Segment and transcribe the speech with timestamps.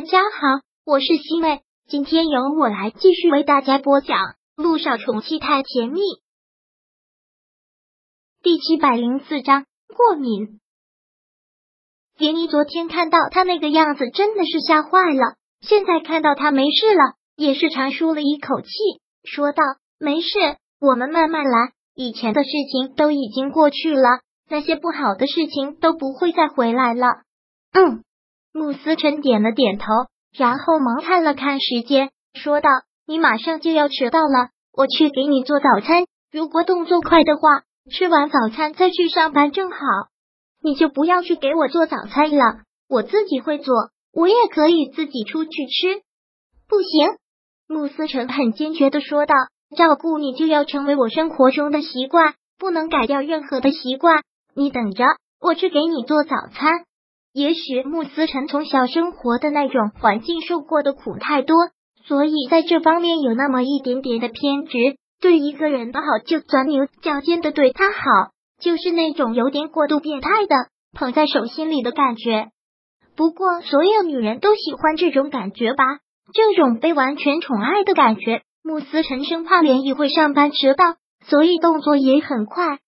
[0.00, 4.16] 大家好，我是西妹，今天由我来继续为大家播讲
[4.56, 6.00] 《路上宠妻太甜蜜》
[8.42, 10.58] 第七百零四章过敏。
[12.16, 15.36] 连妮昨天看到他那个样子，真的是吓坏了。
[15.60, 18.68] 现在看到他没事了，也是长舒了一口气，
[19.24, 19.62] 说道
[20.00, 20.28] ：“没事，
[20.80, 21.74] 我们慢慢来。
[21.94, 27.06] 以前的事情都已经过去了，那些不好的事情都不会再回来了。”
[27.76, 28.02] 嗯。
[28.52, 29.84] 慕思辰点了点头，
[30.36, 32.68] 然后忙看了看时间，说道
[33.06, 36.04] ：“你马上就要迟到了，我去给你做早餐。
[36.32, 39.78] 如果动作快的话，吃完早餐再去上班正好。
[40.62, 43.74] 你就不要去给我做早餐了，我自己会做，
[44.12, 46.02] 我也可以自己出去吃。”
[46.68, 47.16] 不行，
[47.68, 49.34] 慕思辰很坚决的说道
[49.76, 54.22] ：“照顾你就要成为我生活中的习惯，不能改掉任何的习惯。
[54.54, 55.04] 你等着，
[55.40, 56.84] 我去给你做早餐。”
[57.32, 61.56] 也许穆思辰从小生活的那种环境受过的苦太多，
[62.04, 64.96] 所以在这方面有那么一点点的偏执。
[65.20, 67.98] 对一个人的好就钻牛角尖的对他好，
[68.58, 70.56] 就是那种有点过度变态的
[70.92, 72.48] 捧在手心里的感觉。
[73.16, 75.84] 不过，所有女人都喜欢这种感觉吧？
[76.32, 78.42] 这种被完全宠爱的感觉。
[78.62, 82.78] 穆思辰生怕连毅会上班迟到，所以动作也很快。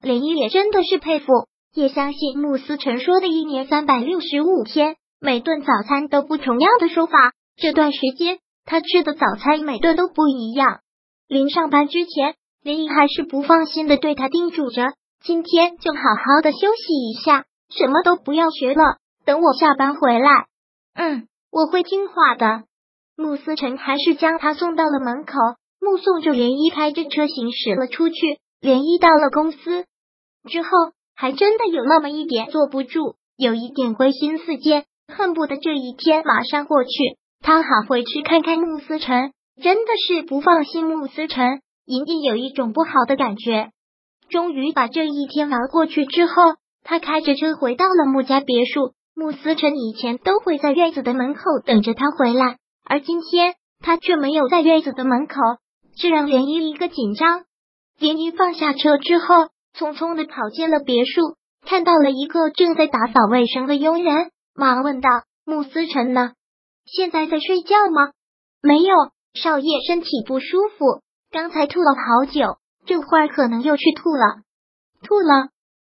[0.00, 1.26] 连毅也真的是佩服。
[1.74, 7.32] 也相信穆思成说的一年三百六十五天，每顿早餐都不重样的说法。
[7.56, 10.80] 这段时间他吃的早餐每顿都不一样。
[11.28, 14.92] 临上班之前，林毅还是不放心的对他叮嘱着
[15.24, 18.98] ：“今天就好好的休息一下，什么都不要学了。
[19.24, 20.46] 等我下班回来，
[20.94, 22.64] 嗯，我会听话的。”
[23.16, 25.32] 穆思成还是将他送到了门口，
[25.80, 28.40] 目送着连依开着车行驶了出去。
[28.60, 29.86] 连依到了公司
[30.50, 30.68] 之后。
[31.22, 36.90] 还真的有那么一点坐不住，有一点归心似箭，恨不得这一天马上过去，
[37.40, 39.30] 他好回去看看穆思成。
[39.62, 43.70] 真的是不放心穆思成，隐隐有一种不好的感觉。
[44.30, 46.34] 终于把这一天熬过去之后，
[46.82, 48.90] 他开着车回到了穆家别墅。
[49.14, 55.36] 穆思成以前都会在院子的门口等着他回来，而今天他却没有在院子的门口，
[55.96, 57.44] 这让涟漪一个紧张。
[58.00, 59.51] 涟漪放下车之后。
[59.76, 65.08] 匆匆的跑进了别墅，看到了一个正在打扫卫生的佣人，忙问道
[65.44, 66.32] ：“穆思辰呢？
[66.84, 68.12] 现在在睡觉吗
[68.62, 68.94] ？”“没有，
[69.34, 74.42] 少爷身体不舒服，刚才吐了好久，这会儿可能又去吐了。
[75.02, 75.48] ”“吐了。”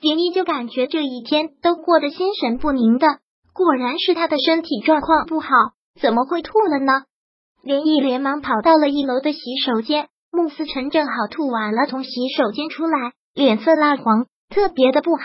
[0.00, 3.06] 林毅就感觉这一天都过得心神不宁的，
[3.52, 5.48] 果然是他的身体状况不好，
[6.00, 7.04] 怎么会吐了呢？
[7.62, 13.12] 林毅连忙跑到了一楼的洗手间，穆思辰正好吐完了，从洗手间出来。
[13.34, 15.22] 脸色蜡黄，特别的不好，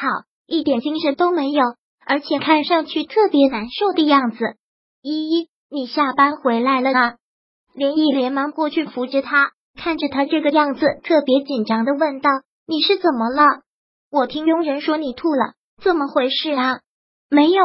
[0.47, 1.63] 一点精神都没有，
[2.05, 4.37] 而且看上去特别难受的样子。
[5.01, 7.15] 依依，你下班回来了啊？
[7.73, 12.29] 连毅连忙过去扶着他，看着他这个样子，特别紧张的问道
[12.67, 13.61] ：“你是怎么了？
[14.11, 16.79] 我听佣人说你吐了，怎么回事啊？”
[17.29, 17.63] 没有，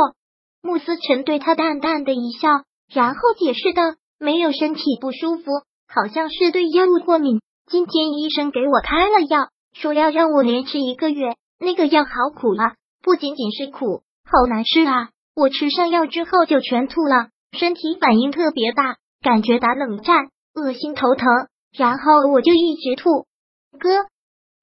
[0.63, 2.49] 穆思辰对他淡淡的一笑，
[2.93, 3.83] 然后解释道
[4.19, 5.45] ：“没有身体不舒服，
[5.87, 7.41] 好像是对药物过敏。
[7.71, 12.75] 今天医生给我开了药。”说要让我连吃一个月，那个药好苦啊！
[13.03, 15.11] 不仅仅是苦，好难吃啊！
[15.35, 21.27] 我吃上药之后就全吐了，身体反应特别大，感觉打冷战，恶心头疼，
[21.77, 23.27] 然后我就一直吐。
[23.79, 24.07] 哥，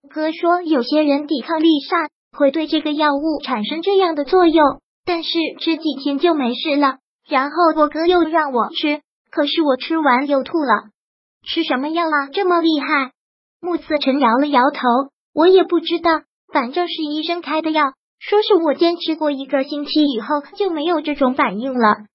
[0.10, 5.30] 哥说有些人抵抗力差，会对这个药物产生这样的作用，但是
[5.60, 6.98] 吃几天就没事了。
[7.28, 9.02] 然后我哥又让我吃，
[9.32, 10.90] 可是我吃完又吐了。
[11.44, 12.28] 吃什么药啊？
[12.32, 13.12] 这么厉害？
[13.60, 14.80] 穆思辰摇了摇头，
[15.34, 16.12] 我也不知道，
[16.52, 22.06] 反正是医生开的药，说是我坚持过一个星期以后就没有这种反应了，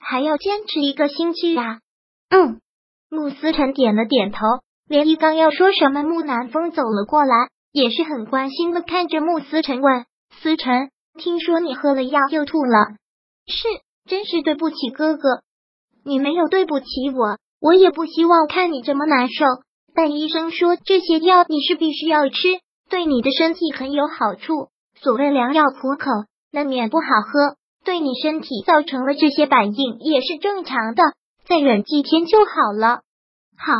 [0.00, 1.80] 还要坚持一个星期啊？
[2.30, 2.60] 嗯，
[3.10, 4.38] 穆思辰点了点头。
[4.86, 10.04] 连一刚要说什么，穆南风走了过来，也是很关心的看着穆思辰问
[10.42, 12.96] ：“思辰，听说你喝了药又吐了？
[13.46, 13.66] 是，
[14.04, 15.40] 真是对不起哥哥，
[16.04, 19.44] 你没有对不起我，我也不希望看你这么难受。”
[19.94, 22.34] 但医生说这些药你是必须要吃，
[22.90, 24.68] 对你的身体很有好处。
[25.00, 26.10] 所谓良药苦口，
[26.50, 31.02] 难免不好喝，对你身体造成了这些反应也是正常的，
[31.46, 33.02] 再忍几天就好了。
[33.56, 33.72] 好，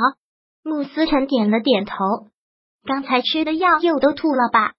[0.62, 1.94] 穆思成点了点头。
[2.86, 4.72] 刚才吃的药又都吐了吧？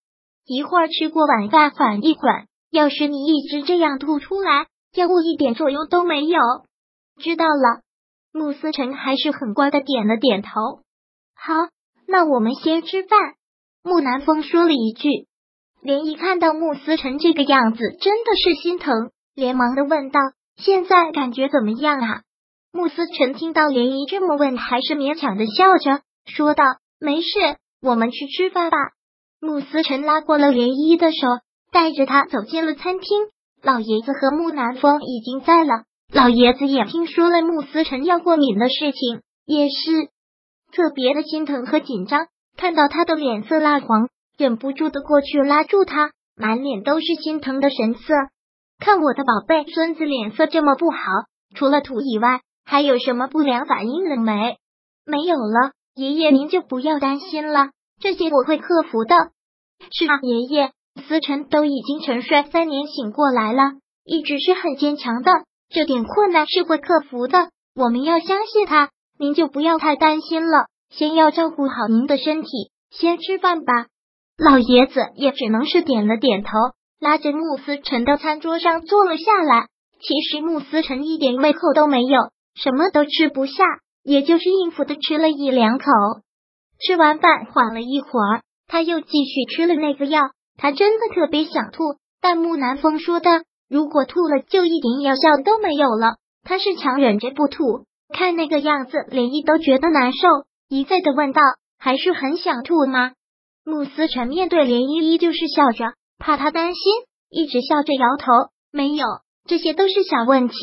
[0.46, 2.46] 一会儿吃过晚饭缓一缓。
[2.72, 6.40] 要是你一直这样吐出来，药物一点作用都没有。
[7.18, 7.82] 知道了，
[8.32, 10.50] 穆思成还是很乖的点了点头。
[11.36, 11.54] 好，
[12.08, 13.20] 那我们先吃饭。
[13.84, 15.10] 木南风说了一句。
[15.82, 20.20] 连姨看到穆思成这个样子，真的是心疼，连忙的问道
[20.58, 22.22] ：“现在感觉怎么样啊？
[22.72, 26.64] 穆思辰听到涟漪这么问，还是勉强的笑着说道
[27.00, 27.30] ：“没事，
[27.84, 28.78] 我们去吃饭吧。”
[29.40, 31.28] 穆思辰拉过了涟漪的手，
[31.72, 33.28] 带着他走进了餐厅。
[33.62, 35.84] 老爷子和穆南风已经在了。
[36.12, 40.10] 老爷子也听说了穆思辰要过敏的事情，也是
[40.76, 42.28] 特别的心疼和紧张。
[42.58, 48.14] 看到他的脸色蜡黄，忍不住的过去拉住他，满脸都是心疼的神色。
[48.80, 50.98] 看我的宝贝孙子脸色这么不好，
[51.56, 54.58] 除了吐以外，还有什么不良反应了没？
[55.06, 57.70] 没有了，爷爷您就不要担心了，
[58.02, 59.16] 这些我会克服的。
[59.92, 60.72] 是啊，爷爷，
[61.08, 63.64] 思辰都已经沉睡三年醒过来了，
[64.04, 65.32] 一直是很坚强的。
[65.70, 68.90] 这点困难是会克服的，我们要相信他。
[69.18, 72.50] 您就不要太担心了，先要照顾好您的身体，
[72.92, 73.88] 先吃饭吧。
[74.38, 76.50] 老爷子也只能是点了点头，
[77.00, 79.68] 拉着穆思辰到餐桌上坐了下来。
[80.02, 82.20] 其实穆思辰一点胃口都没有，
[82.54, 83.64] 什么都吃不下，
[84.04, 85.86] 也就是应付的吃了一两口。
[86.86, 90.22] 吃完饭缓了一会儿，他又继续吃了那个药。
[90.58, 91.84] 他真的特别想吐，
[92.22, 93.30] 但木南风说的。
[93.70, 96.18] 如果吐了，就一点药效都没有了。
[96.44, 100.28] 他是强忍着不吐，看那个样子，连毅都觉得难受，
[100.70, 101.42] 一再的问道
[101.80, 103.14] ：“还是很想吐吗？”
[103.66, 106.84] 穆思辰面对连依依旧是笑着，怕他担心，
[107.30, 108.26] 一直笑着摇头
[108.72, 109.06] ：“没有，
[109.46, 110.56] 这些都是小问题，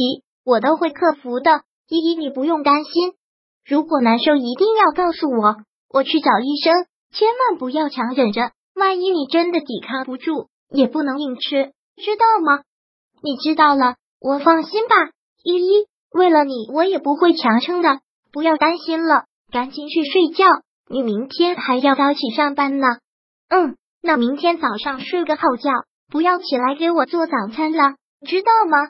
[0.44, 1.62] 我都会克服的。
[1.89, 2.93] 依依，你不用担心。
[3.67, 5.56] 如果难受，一定要告诉我，
[5.88, 6.87] 我去找医生。
[7.12, 12.62] 千万不要强忍着，万一你真的抵抗不住，也不能硬吃，知道吗？”
[13.23, 14.95] 你知道了，我放心吧，
[15.45, 15.87] 依依。
[16.14, 18.00] 为了你，我也不会强撑的。
[18.32, 20.47] 不要担心了，赶紧去睡觉。
[20.88, 22.87] 你明天还要早起上班呢。
[23.49, 25.70] 嗯，那明天早上睡个好觉，
[26.11, 28.88] 不要起来给我做早餐了，知道吗？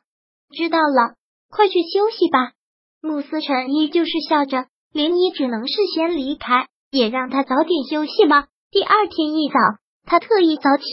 [0.57, 1.15] 知道了，
[1.51, 2.53] 快去休息吧。
[3.01, 8.47] 穆思辰依旧是笑着，连依只能是先离开，也让他早点休息吧。
[8.71, 9.59] 第二天一早，
[10.05, 10.85] 他特意早起，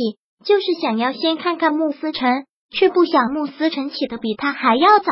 [0.43, 2.45] 就是想要先看看穆思辰。
[2.71, 5.11] 却不想穆思辰起的比他还要早。